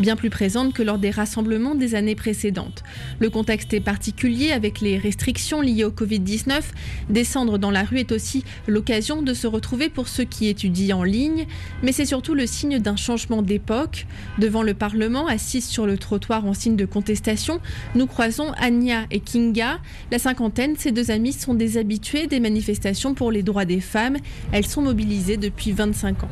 bien 0.00 0.16
plus 0.16 0.30
présente 0.30 0.72
que 0.72 0.82
lors 0.82 0.96
des 0.96 1.10
rassemblements 1.10 1.74
des 1.74 1.94
années 1.94 2.14
précédentes. 2.14 2.84
Le 3.18 3.28
contexte 3.28 3.74
est 3.74 3.80
particulier 3.80 4.50
avec 4.50 4.80
les 4.80 4.96
restrictions 4.96 5.60
liées 5.60 5.84
au 5.84 5.90
Covid-19. 5.90 6.62
Descendre 7.10 7.58
dans 7.58 7.70
la 7.70 7.82
rue 7.82 7.98
est 7.98 8.12
aussi 8.12 8.44
l'occasion 8.66 9.20
de 9.20 9.34
se 9.34 9.46
retrouver 9.46 9.90
pour 9.90 10.08
ceux 10.08 10.24
qui 10.24 10.48
étudient 10.48 10.96
en 10.96 11.04
ligne, 11.04 11.44
mais 11.82 11.92
c'est 11.92 12.06
surtout 12.06 12.32
le 12.32 12.46
signe 12.46 12.78
d'un 12.78 12.96
changement 12.96 13.42
d'époque. 13.42 14.06
Devant 14.38 14.62
le 14.62 14.72
Parlement, 14.72 15.26
assises 15.26 15.68
sur 15.68 15.84
le 15.84 15.98
trottoir 15.98 16.46
en 16.46 16.54
signe 16.54 16.76
de 16.76 16.86
contestation, 16.86 17.60
nous 17.94 18.06
croisons 18.06 18.52
Anya 18.52 19.04
et 19.10 19.20
Kinga. 19.20 19.80
La 20.10 20.18
cinquantaine, 20.18 20.76
ces 20.78 20.92
deux 20.92 21.10
amies 21.10 21.34
sont 21.34 21.52
des 21.52 21.76
habitués 21.76 22.26
des 22.26 22.40
manifestations 22.40 23.12
pour 23.12 23.30
les 23.30 23.42
droits 23.42 23.66
des 23.66 23.80
femmes 23.80 24.13
elles 24.52 24.66
sont 24.66 24.82
mobilisées 24.82 25.36
depuis 25.36 25.72
25 25.72 26.24
ans. 26.24 26.28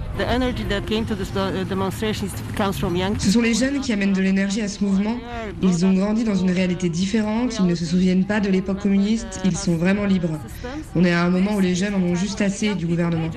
Ce 3.18 3.30
sont 3.30 3.40
les 3.40 3.54
jeunes 3.54 3.80
qui 3.80 3.92
amènent 3.92 4.12
de 4.12 4.20
l'énergie 4.20 4.60
à 4.60 4.68
ce 4.68 4.82
mouvement. 4.84 5.16
Ils 5.62 5.84
ont 5.84 5.92
grandi 5.92 6.24
dans 6.24 6.34
une 6.34 6.50
réalité 6.50 6.88
différente, 6.88 7.56
ils 7.58 7.66
ne 7.66 7.74
se 7.74 7.84
souviennent 7.84 8.24
pas 8.24 8.40
de 8.40 8.48
l'époque 8.48 8.80
communiste, 8.80 9.40
ils 9.44 9.56
sont 9.56 9.76
vraiment 9.76 10.04
libres. 10.04 10.38
On 10.94 11.04
est 11.04 11.12
à 11.12 11.24
un 11.24 11.30
moment 11.30 11.54
où 11.54 11.60
les 11.60 11.74
jeunes 11.74 11.94
en 11.94 12.02
ont 12.02 12.14
juste 12.14 12.40
assez 12.40 12.74
du 12.74 12.86
gouvernement. 12.86 13.28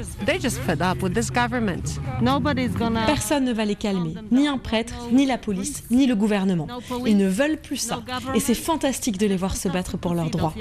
Personne 3.06 3.46
ne 3.46 3.54
va 3.54 3.66
les 3.66 3.76
calmer, 3.76 4.16
ni 4.32 4.48
un 4.48 4.58
prêtre, 4.58 4.94
ni 5.12 5.26
la 5.26 5.38
police, 5.38 5.84
ni 5.92 6.08
le 6.08 6.16
gouvernement. 6.16 6.68
Ils 7.06 7.18
ne 7.18 7.28
veulent 7.28 7.58
plus 7.58 7.78
ça. 7.78 8.02
Et 8.34 8.40
c'est 8.40 8.56
fantastique 8.56 9.18
de 9.18 9.26
les 9.26 9.38
voir 9.38 9.56
se 9.56 9.70
battre 9.70 9.98
pour 9.98 10.14
leurs 10.14 10.30
droits. 10.30 10.54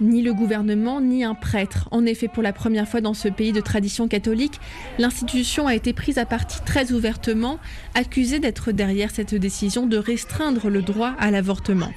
Ni 0.00 0.22
le 0.22 0.32
gouvernement, 0.32 1.00
ni 1.00 1.24
un 1.24 1.34
prêtre. 1.34 1.88
En 1.90 2.06
effet, 2.06 2.28
pour 2.28 2.42
la 2.42 2.52
première 2.52 2.88
fois 2.88 3.00
dans 3.00 3.14
ce 3.14 3.28
pays 3.28 3.52
de 3.52 3.60
tradition 3.60 4.08
catholique, 4.08 4.58
l'institution 4.98 5.66
a 5.66 5.74
été 5.74 5.92
prise 5.92 6.18
à 6.18 6.24
partie 6.24 6.60
très 6.64 6.92
ouvertement, 6.92 7.58
accusée 7.94 8.38
d'être 8.38 8.72
derrière 8.72 9.10
cette 9.10 9.34
décision 9.34 9.86
de 9.86 9.98
restreindre 9.98 10.70
le 10.70 10.82
droit 10.82 11.12
à 11.18 11.30
l'avortement. 11.30 11.92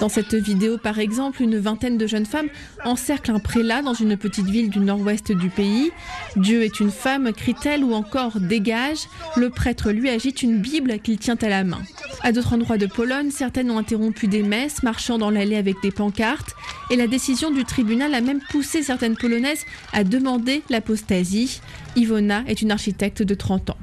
Dans 0.00 0.08
cette 0.08 0.34
vidéo, 0.34 0.78
par 0.78 0.98
exemple, 0.98 1.42
une 1.42 1.58
vingtaine 1.58 1.98
de 1.98 2.06
jeunes 2.06 2.26
femmes 2.26 2.48
encerclent 2.84 3.32
un 3.32 3.38
prélat 3.38 3.82
dans 3.82 3.94
une 3.94 4.16
petite 4.16 4.46
ville 4.46 4.70
du 4.70 4.80
nord-ouest 4.80 5.32
du 5.32 5.48
pays. 5.48 5.90
Dieu 6.36 6.62
est 6.62 6.80
une 6.80 6.90
femme, 6.90 7.32
crie-t-elle, 7.32 7.84
ou 7.84 7.92
encore 7.92 8.40
dégage. 8.40 9.08
Le 9.36 9.50
prêtre 9.50 9.90
lui 9.90 10.08
agite 10.08 10.42
une 10.42 10.58
Bible 10.58 10.98
qu'il 11.00 11.18
tient 11.18 11.38
à 11.42 11.48
la 11.48 11.64
main. 11.64 11.82
À 12.22 12.32
d'autres 12.32 12.52
endroits 12.54 12.78
de 12.78 12.86
Pologne, 12.86 13.30
certaines 13.30 13.70
ont 13.70 13.78
interrompu 13.78 14.26
des 14.26 14.42
messes, 14.42 14.82
marchant 14.82 15.18
dans 15.18 15.30
l'allée 15.30 15.56
avec 15.56 15.76
des 15.82 15.90
pancartes. 15.90 16.54
Et 16.90 16.96
la 16.96 17.06
décision 17.06 17.50
du 17.50 17.64
tribunal 17.64 18.14
a 18.14 18.20
même 18.20 18.40
poussé 18.50 18.82
certaines 18.82 19.16
Polonaises 19.16 19.64
à 19.92 20.04
demander 20.04 20.62
l'apostasie. 20.70 21.60
Ivona 21.96 22.42
est 22.46 22.62
une 22.62 22.70
architecte 22.70 23.22
de 23.22 23.34
30 23.34 23.70
ans. 23.70 23.76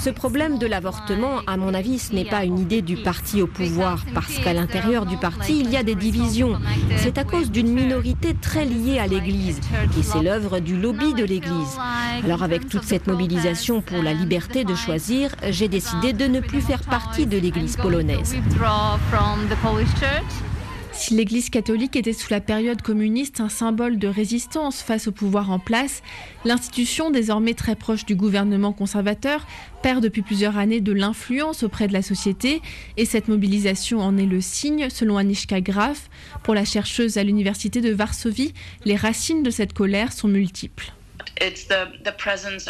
Ce 0.00 0.10
problème 0.10 0.58
de 0.58 0.66
l'avortement, 0.66 1.40
à 1.46 1.56
mon 1.56 1.74
avis, 1.74 1.98
ce 1.98 2.14
n'est 2.14 2.24
pas 2.24 2.44
une 2.44 2.58
idée 2.58 2.80
du 2.82 2.96
parti 2.96 3.42
au 3.42 3.46
pouvoir, 3.46 4.04
parce 4.14 4.38
qu'à 4.38 4.52
l'intérieur 4.52 5.04
du 5.04 5.16
parti, 5.16 5.60
il 5.60 5.70
y 5.70 5.76
a 5.76 5.82
des 5.82 5.94
divisions. 5.94 6.58
C'est 6.96 7.18
à 7.18 7.24
cause 7.24 7.50
d'une 7.50 7.72
minorité 7.72 8.34
très 8.34 8.64
liée 8.64 8.98
à 8.98 9.06
l'Église, 9.06 9.60
et 9.98 10.02
c'est 10.02 10.22
l'œuvre 10.22 10.60
du 10.60 10.76
lobby 10.76 11.12
de 11.14 11.24
l'Église. 11.24 11.78
Alors 12.24 12.42
avec 12.42 12.68
toute 12.68 12.84
cette 12.84 13.06
mobilisation 13.06 13.82
pour 13.82 14.02
la 14.02 14.14
liberté 14.14 14.64
de 14.64 14.74
choisir, 14.74 15.34
j'ai 15.50 15.68
décidé 15.68 16.12
de 16.12 16.26
ne 16.26 16.40
plus 16.40 16.60
faire 16.60 16.82
partie 16.82 17.26
de 17.26 17.38
l'Église 17.38 17.76
polonaise. 17.76 18.36
Si 20.98 21.14
l'Église 21.14 21.50
catholique 21.50 21.94
était 21.94 22.12
sous 22.12 22.32
la 22.32 22.40
période 22.40 22.82
communiste 22.82 23.40
un 23.40 23.48
symbole 23.48 23.98
de 23.98 24.08
résistance 24.08 24.82
face 24.82 25.06
au 25.06 25.12
pouvoir 25.12 25.50
en 25.50 25.58
place, 25.58 26.02
l'institution, 26.44 27.10
désormais 27.10 27.54
très 27.54 27.76
proche 27.76 28.06
du 28.06 28.16
gouvernement 28.16 28.72
conservateur, 28.72 29.46
perd 29.82 30.02
depuis 30.02 30.22
plusieurs 30.22 30.56
années 30.56 30.80
de 30.80 30.92
l'influence 30.92 31.62
auprès 31.62 31.86
de 31.86 31.92
la 31.92 32.02
société 32.02 32.60
et 32.96 33.04
cette 33.04 33.28
mobilisation 33.28 34.00
en 34.00 34.16
est 34.16 34.26
le 34.26 34.40
signe, 34.40 34.88
selon 34.90 35.16
Anishka 35.16 35.60
Graf. 35.60 36.08
Pour 36.42 36.54
la 36.54 36.64
chercheuse 36.64 37.18
à 37.18 37.24
l'université 37.24 37.80
de 37.80 37.92
Varsovie, 37.92 38.54
les 38.84 38.96
racines 38.96 39.42
de 39.42 39.50
cette 39.50 39.74
colère 39.74 40.12
sont 40.12 40.28
multiples. 40.28 40.95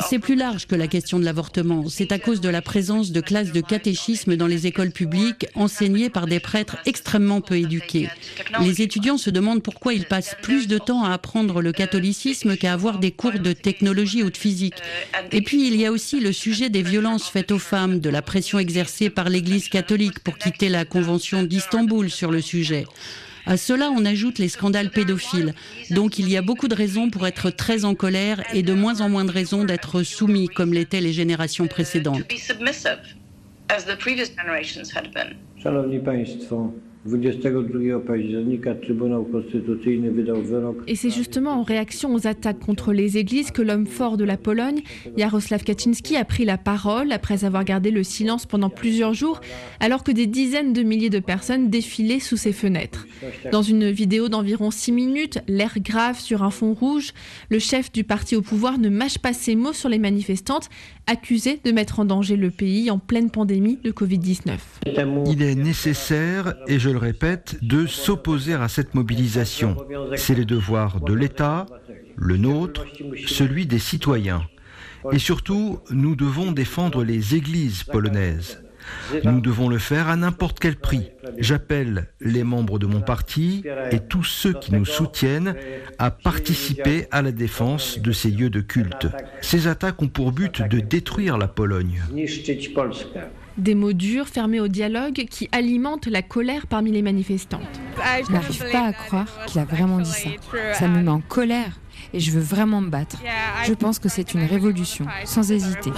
C'est 0.09 0.19
plus 0.19 0.35
large 0.35 0.67
que 0.67 0.75
la 0.75 0.89
question 0.89 1.19
de 1.19 1.25
l'avortement. 1.25 1.89
C'est 1.89 2.13
à 2.13 2.19
cause 2.19 2.41
de 2.41 2.49
la 2.49 2.63
présence 2.63 3.13
de 3.13 3.21
classes 3.21 3.53
de 3.53 3.61
catéchisme 3.61 4.37
dans 4.37 4.47
les 4.47 4.67
écoles 4.67 4.91
publiques 4.91 5.47
enseignées 5.55 6.11
par 6.11 6.27
des 6.27 6.41
prêtres 6.41 6.77
extrêmement 6.85 7.41
peu 7.41 7.57
éduqués. 7.59 8.09
Les 8.61 8.83
étudiants 8.83 9.19
se 9.19 9.31
demandent 9.31 9.63
pourquoi 9.63 9.95
ils 9.95 10.07
passent 10.07 10.37
plus 10.43 10.67
de 10.67 10.79
temps 10.79 11.05
à 11.05 11.13
apprendre 11.13 11.63
le 11.63 11.73
catholicisme 11.73 12.57
qu'à 12.57 12.73
avoir 12.73 12.99
des 12.99 13.13
cours 13.13 13.39
de 13.39 13.53
technologie 13.53 14.23
ou 14.23 14.31
de 14.31 14.37
physique. 14.37 14.77
Et 15.33 15.43
puis 15.43 15.67
il 15.67 15.77
y 15.77 15.87
a 15.87 15.93
aussi 15.93 16.21
le 16.21 16.33
sujet 16.33 16.71
des 16.71 16.83
violences 16.83 17.29
faites 17.29 17.53
aux 17.53 17.59
femmes, 17.59 18.01
de 18.01 18.11
la 18.11 18.23
pression 18.23 18.59
exercée 18.59 19.11
par 19.11 19.29
l'Église 19.29 19.69
catholique 19.69 20.21
pour 20.21 20.39
quitter 20.39 20.69
la 20.69 20.85
Convention 20.85 21.43
d'Istanbul 21.43 22.11
sur 22.11 22.31
le 22.31 22.41
sujet. 22.41 22.87
À 23.47 23.57
cela, 23.57 23.91
on 23.91 24.05
ajoute 24.05 24.38
les 24.38 24.49
scandales 24.49 24.91
pédophiles. 24.91 25.55
Donc 25.91 26.19
il 26.19 26.29
y 26.29 26.37
a 26.37 26.43
beaucoup 26.43 26.67
de 26.67 26.75
raisons 26.75 27.11
pour 27.11 27.26
être 27.26 27.50
très 27.50 27.85
en 27.85 27.95
colère 27.95 28.43
et 28.53 28.62
de 28.62 28.73
moins 28.73 29.00
en 29.00 29.09
moins 29.09 29.25
de 29.25 29.31
raisons 29.31 29.65
d'être 29.65 30.03
soumis 30.03 30.49
comme 30.49 30.73
l'étaient 30.73 31.00
les 31.00 31.12
générations 31.12 31.69
précédentes. 31.69 32.25
Et 40.89 40.97
c'est 40.97 41.11
justement 41.11 41.53
en 41.53 41.63
réaction 41.63 42.15
aux 42.15 42.27
attaques 42.27 42.59
contre 42.59 42.93
les 42.93 43.17
églises 43.17 43.53
que 43.53 43.63
l'homme 43.63 43.87
fort 43.87 44.17
de 44.17 44.25
la 44.25 44.37
Pologne, 44.37 44.81
Jarosław 45.17 45.63
Kaczynski, 45.63 46.17
a 46.17 46.25
pris 46.25 46.45
la 46.45 46.59
parole 46.59 47.13
après 47.13 47.45
avoir 47.45 47.65
gardé 47.65 47.91
le 47.91 48.03
silence 48.03 48.47
pendant 48.47 48.71
plusieurs 48.71 49.15
jours, 49.15 49.41
alors 49.79 50.03
que 50.03 50.11
des 50.11 50.27
dizaines 50.27 50.73
de 50.73 50.83
milliers 50.83 51.11
de 51.11 51.21
personnes 51.21 51.71
défilaient 51.71 52.21
sous 52.21 52.37
ses 52.37 52.53
fenêtres. 52.53 53.07
Dans 53.53 53.63
une 53.63 53.91
vidéo 53.91 54.29
d'environ 54.29 54.71
six 54.71 54.93
minutes, 54.93 55.39
l'air 55.47 55.75
grave 55.79 56.19
sur 56.19 56.43
un 56.43 56.51
fond 56.51 56.75
rouge, 56.75 57.13
le 57.51 57.59
chef 57.59 57.93
du 57.93 58.03
parti 58.03 58.35
au 58.35 58.43
pouvoir 58.43 58.79
ne 58.79 58.89
mâche 58.89 59.19
pas 59.19 59.33
ses 59.33 59.55
mots 59.55 59.73
sur 59.73 59.89
les 59.89 59.99
manifestantes, 59.99 60.69
accusées 61.07 61.61
de 61.65 61.71
mettre 61.71 62.01
en 62.01 62.05
danger 62.05 62.37
le 62.37 62.51
pays 62.51 62.91
en 62.91 62.99
pleine 62.99 63.31
pandémie 63.31 63.79
de 63.85 63.93
Covid-19. 63.93 64.57
Il 65.31 65.43
est 65.43 65.55
nécessaire, 65.55 66.55
et 66.67 66.79
je 66.79 66.96
le 66.97 67.00
répète, 67.00 67.59
de 67.61 67.87
s'opposer 67.87 68.55
à 68.55 68.69
cette 68.69 68.95
mobilisation. 68.95 69.76
C'est 70.17 70.35
le 70.35 70.47
devoir 70.47 71.03
de 71.03 71.12
l'État, 71.12 71.67
le 72.17 72.38
nôtre, 72.38 72.87
celui 73.26 73.67
des 73.67 73.79
citoyens. 73.79 74.43
Et 75.12 75.19
surtout, 75.19 75.81
nous 75.91 76.17
devons 76.17 76.53
défendre 76.53 77.05
les 77.05 77.35
églises 77.35 77.85
polonaises. 77.85 78.62
Nous 79.25 79.43
devons 79.43 79.69
le 79.69 79.76
faire 79.76 80.09
à 80.09 80.17
n'importe 80.17 80.59
quel 80.59 80.76
prix. 80.76 81.11
J'appelle 81.37 82.09
les 82.23 82.45
membres 82.45 82.79
de 82.79 82.87
mon 82.87 83.03
parti 83.03 83.62
et 83.91 84.00
tous 84.00 84.25
ceux 84.25 84.55
qui 84.55 84.73
nous 84.73 84.87
soutiennent 84.87 85.55
à 85.99 86.11
participer 86.11 87.09
à 87.11 87.21
la 87.21 87.33
défense 87.33 87.99
de 87.99 88.12
ces 88.12 88.31
lieux 88.31 88.49
de 88.49 88.62
culte. 88.62 89.09
Ces 89.43 89.67
attaques 89.67 90.00
ont 90.00 90.09
pour 90.09 90.33
but 90.33 90.62
de 90.67 90.81
détruire 90.81 91.37
la 91.37 91.49
Pologne. 91.49 92.03
Des 93.59 93.75
mots 93.75 93.95
durs 93.95 94.29
fermés 94.29 94.61
au 94.61 94.69
dialogue 94.69 95.27
qui 95.31 95.49
alimentent 95.51 96.07
la 96.07 96.23
colère 96.23 96.67
parmi 96.67 96.93
les 96.93 97.03
manifestantes. 97.03 97.81
Je 98.27 98.33
n'arrive 98.33 98.71
pas 98.71 98.87
à 98.87 98.93
croire 98.93 99.47
qu'il 99.47 99.61
a 99.61 99.65
vraiment 99.65 99.99
dit 99.99 100.11
ça. 100.11 100.29
Ça 100.75 100.89
me 100.89 101.03
met 101.03 101.11
en 101.11 101.21
colère 101.21 101.81
et 102.13 102.21
je 102.21 102.31
veux 102.31 102.41
vraiment 102.41 102.83
me 102.83 102.91
battre. 102.91 103.23
Je 103.65 103.73
pense 103.73 103.99
que 103.99 104.09
c'est 104.09 104.35
une 104.35 104.45
révolution, 104.45 105.07
sans 105.25 105.51
hésiter. 105.51 105.91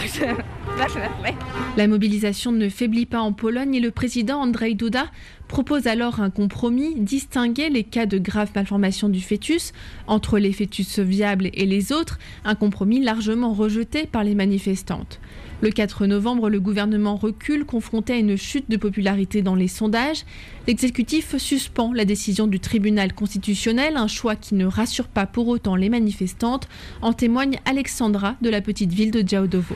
La 1.77 1.89
mobilisation 1.89 2.53
ne 2.53 2.69
faiblit 2.69 3.07
pas 3.07 3.21
en 3.21 3.33
Pologne 3.33 3.75
et 3.75 3.81
le 3.81 3.91
président 3.91 4.41
Andrzej 4.41 4.77
Duda 4.77 5.07
propose 5.49 5.87
alors 5.87 6.21
un 6.21 6.31
compromis, 6.31 6.95
distinguer 6.95 7.71
les 7.71 7.83
cas 7.83 8.07
de 8.07 8.19
grave 8.19 8.51
malformation 8.55 9.09
du 9.09 9.21
fœtus 9.21 9.73
entre 10.07 10.39
les 10.39 10.53
fœtus 10.53 10.99
viables 11.01 11.51
et 11.55 11.67
les 11.67 11.93
autres, 11.93 12.19
un 12.45 12.55
compromis 12.55 13.01
largement 13.01 13.53
rejeté 13.53 14.07
par 14.07 14.23
les 14.23 14.35
manifestantes. 14.35 15.19
Le 15.61 15.71
4 15.71 16.07
novembre, 16.07 16.51
le 16.51 16.61
gouvernement 16.61 17.17
recule, 17.17 17.65
confronté 17.65 18.13
à 18.13 18.17
une 18.19 18.37
chute 18.37 18.71
de 18.71 18.77
popularité 18.77 19.43
dans 19.43 19.57
les 19.57 19.67
sondages. 19.67 20.25
L'exécutif 20.69 21.37
suspend 21.37 21.93
la 21.93 22.05
décision 22.05 22.47
du 22.47 22.61
tribunal 22.61 23.13
constitutionnel, 23.13 23.97
un 23.97 24.07
choix 24.07 24.37
qui 24.37 24.55
ne 24.55 24.67
rassure 24.67 25.09
pas 25.09 25.27
pour 25.27 25.49
autant 25.49 25.75
les 25.75 25.89
manifestantes, 25.89 26.69
en 27.03 27.13
témoigne 27.13 27.59
Alexandra 27.65 28.37
de 28.41 28.51
la 28.51 28.61
petite 28.61 28.93
ville 28.93 29.11
de 29.11 29.27
Djaodovo. 29.27 29.75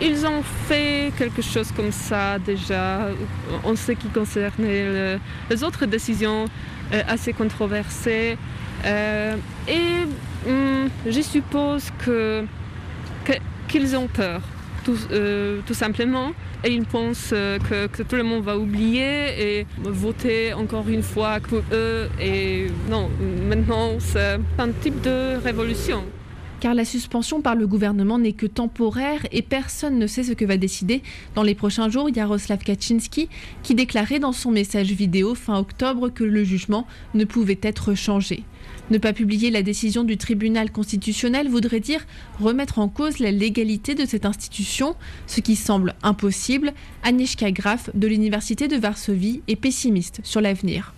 Ils 0.00 0.24
ont 0.26 0.42
fait 0.42 1.12
quelque 1.18 1.42
chose 1.42 1.72
comme 1.72 1.90
ça 1.90 2.38
déjà 2.38 3.08
en 3.64 3.74
ce 3.74 3.92
qui 3.92 4.08
concernait 4.08 5.18
les 5.50 5.64
autres 5.64 5.86
décisions 5.86 6.44
euh, 6.92 7.02
assez 7.06 7.34
controversées. 7.34 8.38
Euh, 8.86 9.34
et 9.66 10.48
hum, 10.48 10.88
je 11.04 11.20
suppose 11.20 11.90
que, 11.98 12.44
qu'ils 13.66 13.94
ont 13.96 14.06
peur, 14.06 14.40
tout, 14.84 14.96
euh, 15.10 15.60
tout, 15.66 15.74
simplement. 15.74 16.32
Et 16.64 16.70
ils 16.70 16.86
pensent 16.86 17.30
que, 17.30 17.88
que, 17.88 18.02
tout 18.02 18.16
le 18.16 18.22
monde 18.22 18.42
va 18.44 18.56
oublier 18.56 19.58
et 19.58 19.66
voter 19.82 20.54
encore 20.54 20.88
une 20.88 21.02
fois 21.02 21.40
pour 21.40 21.62
eux. 21.72 22.08
Et 22.20 22.68
non, 22.88 23.10
maintenant 23.48 23.96
c'est 23.98 24.38
un 24.58 24.70
type 24.80 25.00
de 25.02 25.36
révolution 25.42 26.04
car 26.60 26.74
la 26.74 26.84
suspension 26.84 27.40
par 27.40 27.54
le 27.54 27.66
gouvernement 27.66 28.18
n'est 28.18 28.32
que 28.32 28.46
temporaire 28.46 29.26
et 29.32 29.42
personne 29.42 29.98
ne 29.98 30.06
sait 30.06 30.24
ce 30.24 30.32
que 30.32 30.44
va 30.44 30.56
décider 30.56 31.02
dans 31.34 31.42
les 31.42 31.54
prochains 31.54 31.88
jours 31.88 32.12
Jaroslav 32.12 32.58
Kaczynski, 32.58 33.28
qui 33.62 33.74
déclarait 33.74 34.18
dans 34.18 34.32
son 34.32 34.50
message 34.50 34.92
vidéo 34.92 35.34
fin 35.34 35.58
octobre 35.58 36.08
que 36.08 36.24
le 36.24 36.44
jugement 36.44 36.86
ne 37.14 37.24
pouvait 37.24 37.58
être 37.62 37.94
changé. 37.94 38.44
Ne 38.90 38.98
pas 38.98 39.12
publier 39.12 39.50
la 39.50 39.62
décision 39.62 40.02
du 40.02 40.16
tribunal 40.16 40.70
constitutionnel 40.70 41.48
voudrait 41.48 41.80
dire 41.80 42.06
remettre 42.40 42.78
en 42.78 42.88
cause 42.88 43.18
la 43.18 43.30
légalité 43.30 43.94
de 43.94 44.06
cette 44.06 44.24
institution, 44.24 44.96
ce 45.26 45.40
qui 45.40 45.56
semble 45.56 45.94
impossible. 46.02 46.72
Agnieszka 47.02 47.50
Graf 47.50 47.90
de 47.94 48.06
l'Université 48.06 48.66
de 48.66 48.76
Varsovie 48.76 49.42
est 49.46 49.56
pessimiste 49.56 50.20
sur 50.24 50.40
l'avenir. 50.40 50.94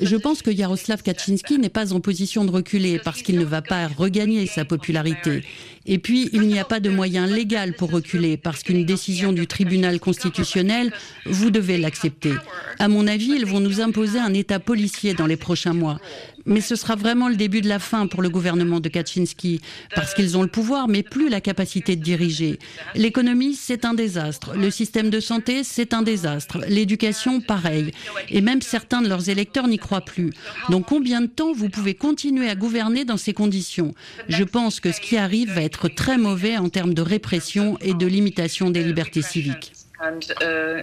Je 0.00 0.16
pense 0.16 0.42
que 0.42 0.50
Yaroslav 0.50 1.02
Kaczynski 1.02 1.58
n'est 1.58 1.68
pas 1.68 1.92
en 1.92 2.00
position 2.00 2.44
de 2.44 2.50
reculer 2.50 2.98
parce 2.98 3.22
qu'il 3.22 3.38
ne 3.38 3.44
va 3.44 3.62
pas 3.62 3.88
regagner 3.88 4.46
sa 4.46 4.64
popularité. 4.64 5.44
Et 5.86 5.98
puis, 5.98 6.30
il 6.32 6.42
n'y 6.42 6.58
a 6.58 6.64
pas 6.64 6.80
de 6.80 6.90
moyen 6.90 7.26
légal 7.26 7.74
pour 7.74 7.90
reculer 7.90 8.36
parce 8.36 8.62
qu'une 8.62 8.84
décision 8.84 9.32
du 9.32 9.46
tribunal 9.46 10.00
constitutionnel, 10.00 10.92
vous 11.26 11.50
devez 11.50 11.78
l'accepter. 11.78 12.32
À 12.78 12.88
mon 12.88 13.06
avis, 13.06 13.32
ils 13.36 13.46
vont 13.46 13.60
nous 13.60 13.80
imposer 13.80 14.18
un 14.18 14.34
État 14.34 14.58
policier 14.58 15.14
dans 15.14 15.26
les 15.26 15.36
prochains 15.36 15.74
mois. 15.74 15.98
Mais 16.44 16.60
ce 16.60 16.74
sera 16.74 16.96
vraiment 16.96 17.28
le 17.28 17.36
début 17.36 17.60
de 17.60 17.68
la 17.68 17.78
fin 17.78 18.08
pour 18.08 18.20
le 18.20 18.28
gouvernement 18.28 18.80
de 18.80 18.88
Kaczynski, 18.88 19.60
parce 19.94 20.12
qu'ils 20.12 20.36
ont 20.36 20.42
le 20.42 20.48
pouvoir, 20.48 20.88
mais 20.88 21.04
plus 21.04 21.28
la 21.28 21.40
capacité 21.40 21.94
de 21.94 22.02
diriger. 22.02 22.58
L'économie, 22.96 23.54
c'est 23.54 23.84
un 23.84 23.94
désastre. 23.94 24.54
Le 24.56 24.70
système 24.70 25.08
de 25.08 25.20
santé, 25.20 25.62
c'est 25.62 25.94
un 25.94 26.02
désastre. 26.02 26.58
L'éducation, 26.68 27.40
pareil. 27.40 27.92
Et 28.28 28.40
même 28.40 28.60
certains 28.60 29.02
de 29.02 29.08
leurs 29.08 29.28
électeurs 29.28 29.68
n'y 29.68 29.78
croient 29.78 30.04
plus. 30.04 30.32
Donc 30.68 30.86
combien 30.86 31.20
de 31.20 31.26
temps 31.26 31.52
vous 31.52 31.68
pouvez 31.68 31.94
continuer 31.94 32.48
à 32.48 32.56
gouverner 32.56 33.04
dans 33.04 33.16
ces 33.16 33.32
conditions? 33.32 33.94
Je 34.28 34.42
pense 34.42 34.80
que 34.80 34.90
ce 34.90 35.00
qui 35.00 35.16
arrive 35.16 35.52
va 35.52 35.62
être 35.62 35.71
très 35.88 36.18
mauvais 36.18 36.56
en 36.56 36.68
termes 36.68 36.94
de 36.94 37.02
répression 37.02 37.78
et 37.80 37.94
de 37.94 38.06
limitation 38.06 38.70
des 38.70 38.82
libertés 38.82 39.22
civiques. 39.22 39.72
Uh, 40.04 40.82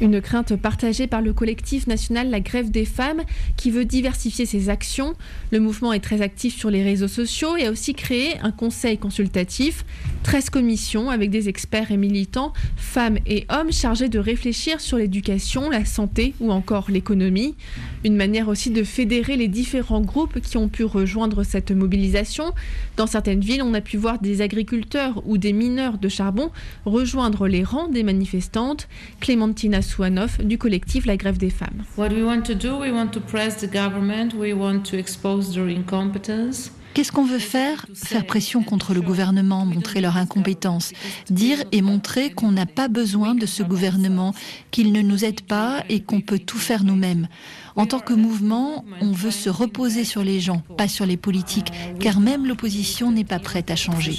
Une 0.00 0.20
crainte 0.22 0.56
partagée 0.56 1.06
par 1.06 1.20
le 1.20 1.34
collectif 1.34 1.86
national 1.86 2.30
La 2.30 2.40
Grève 2.40 2.70
des 2.70 2.86
femmes 2.86 3.22
qui 3.58 3.70
veut 3.70 3.84
diversifier 3.84 4.46
ses 4.46 4.70
actions. 4.70 5.14
Le 5.50 5.60
mouvement 5.60 5.92
est 5.92 6.00
très 6.00 6.22
actif 6.22 6.56
sur 6.56 6.70
les 6.70 6.82
réseaux 6.82 7.08
sociaux 7.08 7.56
et 7.58 7.66
a 7.66 7.70
aussi 7.70 7.92
créé 7.92 8.38
un 8.42 8.52
conseil 8.52 8.96
consultatif, 8.96 9.84
13 10.22 10.48
commissions 10.48 11.10
avec 11.10 11.28
des 11.28 11.50
experts 11.50 11.92
et 11.92 11.98
militants, 11.98 12.54
femmes 12.76 13.18
et 13.26 13.44
hommes 13.50 13.72
chargés 13.72 14.08
de 14.08 14.18
réfléchir 14.18 14.80
sur 14.80 14.96
l'éducation, 14.96 15.68
la 15.68 15.84
santé 15.84 16.32
ou 16.40 16.52
encore 16.52 16.90
l'économie. 16.90 17.54
Une 18.04 18.16
manière 18.16 18.48
aussi 18.48 18.70
de 18.70 18.82
fédérer 18.82 19.36
les 19.36 19.48
différents 19.48 20.00
groupes 20.00 20.40
qui 20.40 20.56
ont 20.56 20.68
pu 20.68 20.84
rejoindre 20.84 21.44
cette 21.44 21.70
mobilisation. 21.70 22.54
Dans 22.96 23.06
certaines 23.06 23.40
villes, 23.40 23.62
on 23.62 23.74
a 23.74 23.82
pu 23.82 23.98
voir 23.98 24.20
des 24.20 24.40
agriculteurs 24.40 25.22
ou 25.26 25.36
des 25.36 25.52
mineurs 25.52 25.81
de 25.90 26.08
charbon 26.08 26.50
rejoindre 26.84 27.48
les 27.48 27.64
rangs 27.64 27.88
des 27.88 28.02
manifestantes. 28.02 28.88
Clémentina 29.20 29.82
Souanoff 29.82 30.38
du 30.38 30.58
collectif 30.58 31.06
La 31.06 31.16
Grève 31.16 31.38
des 31.38 31.50
femmes. 31.50 31.82
Qu'est-ce 36.94 37.10
qu'on 37.10 37.24
veut 37.24 37.38
faire? 37.38 37.86
Faire 37.94 38.26
pression 38.26 38.62
contre 38.62 38.92
le 38.92 39.00
gouvernement, 39.00 39.64
montrer 39.64 40.02
leur 40.02 40.18
incompétence, 40.18 40.92
dire 41.30 41.56
et 41.72 41.80
montrer 41.80 42.30
qu'on 42.30 42.52
n'a 42.52 42.66
pas 42.66 42.88
besoin 42.88 43.34
de 43.34 43.46
ce 43.46 43.62
gouvernement, 43.62 44.34
qu'il 44.70 44.92
ne 44.92 45.00
nous 45.00 45.24
aide 45.24 45.40
pas 45.40 45.84
et 45.88 46.00
qu'on 46.00 46.20
peut 46.20 46.38
tout 46.38 46.58
faire 46.58 46.84
nous-mêmes. 46.84 47.28
En 47.76 47.86
tant 47.86 48.00
que 48.00 48.12
mouvement, 48.12 48.84
on 49.00 49.12
veut 49.12 49.30
se 49.30 49.48
reposer 49.48 50.04
sur 50.04 50.22
les 50.22 50.40
gens, 50.40 50.62
pas 50.76 50.88
sur 50.88 51.06
les 51.06 51.16
politiques, 51.16 51.72
car 51.98 52.20
même 52.20 52.46
l'opposition 52.46 53.10
n'est 53.10 53.24
pas 53.24 53.38
prête 53.38 53.70
à 53.70 53.76
changer. 53.76 54.14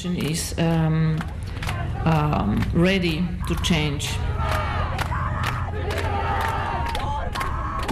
Um, 2.06 2.64
ready 2.74 3.26
to 3.48 3.56
change. 3.64 4.10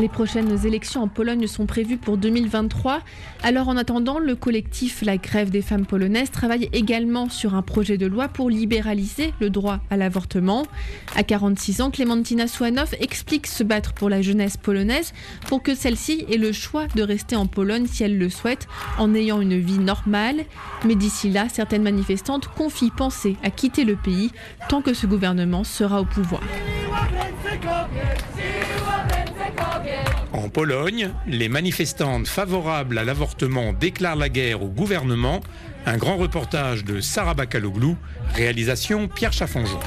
Les 0.02 0.10
prochaines 0.10 0.66
élections 0.66 1.04
en 1.04 1.08
Pologne 1.08 1.46
sont 1.46 1.68
prévues 1.68 1.98
pour 1.98 2.18
2023. 2.18 3.02
Alors 3.44 3.68
en 3.68 3.78
attendant, 3.78 4.18
le 4.18 4.36
collectif 4.36 5.04
La 5.04 5.18
Grève 5.18 5.52
des 5.52 5.62
femmes 5.62 5.86
polonaises 5.86 6.32
travaille 6.32 6.70
également 6.74 7.30
sur 7.30 7.54
un 7.54 7.62
projet 7.62 8.00
de 8.00 8.08
loi 8.08 8.28
pour 8.28 8.50
libéraliser 8.50 9.32
le 9.40 9.52
droit 9.52 9.80
à 9.92 9.98
l'avortement. 9.98 10.66
À 11.16 11.22
46 11.22 11.82
ans, 11.82 11.92
Clémentina 11.92 12.48
Swanow 12.48 12.86
explique 13.00 13.46
se 13.46 13.64
battre 13.64 13.94
pour 13.94 14.10
la 14.10 14.24
jeunesse 14.24 14.58
polonaise 14.58 15.14
pour 15.46 15.62
que 15.62 15.76
celle-ci 15.76 16.26
ait 16.32 16.38
le 16.38 16.52
choix 16.52 16.88
de 16.96 17.04
rester 17.04 17.36
en 17.36 17.46
Pologne 17.46 17.86
si 17.86 18.04
elle 18.04 18.18
le 18.18 18.32
souhaite 18.32 18.68
en 18.98 19.14
ayant 19.14 19.40
une 19.40 19.60
vie 19.60 19.78
normale. 19.78 20.46
Mais 20.84 20.96
d'ici 20.96 21.30
là, 21.30 21.46
certaines 21.48 21.84
manifestantes 21.84 22.48
confient 22.48 22.90
penser 22.90 23.38
à 23.44 23.52
quitter 23.52 23.84
le 23.84 23.98
pays 23.98 24.32
tant 24.68 24.82
que 24.82 24.96
ce 24.96 25.06
gouvernement 25.06 25.64
sera 25.64 26.02
au 26.02 26.06
pouvoir. 26.06 26.42
En 30.34 30.48
Pologne, 30.48 31.12
les 31.28 31.50
manifestantes 31.50 32.28
favorables 32.28 32.98
à 32.98 33.04
l'avortement 33.04 33.74
déclarent 33.74 34.16
la 34.16 34.30
guerre 34.30 34.64
au 34.64 34.70
gouvernement. 34.70 35.42
Un 35.86 35.98
grand 35.98 36.16
reportage 36.16 36.86
de 36.86 37.02
Sarah 37.02 37.34
Bakaloglou, 37.34 37.98
réalisation 38.34 39.08
Pierre 39.10 39.34
Chaffanjon. 39.34 39.80